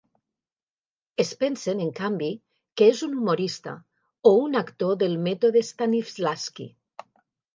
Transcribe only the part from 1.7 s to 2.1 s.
en